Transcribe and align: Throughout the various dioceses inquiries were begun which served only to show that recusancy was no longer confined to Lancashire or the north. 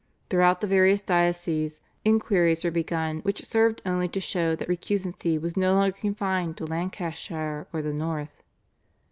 Throughout 0.31 0.61
the 0.61 0.65
various 0.65 1.03
dioceses 1.03 1.79
inquiries 2.03 2.63
were 2.63 2.71
begun 2.71 3.19
which 3.19 3.45
served 3.45 3.83
only 3.85 4.07
to 4.07 4.19
show 4.19 4.55
that 4.55 4.67
recusancy 4.67 5.37
was 5.39 5.55
no 5.55 5.75
longer 5.75 5.95
confined 5.95 6.57
to 6.57 6.65
Lancashire 6.65 7.67
or 7.71 7.83
the 7.83 7.93
north. 7.93 8.41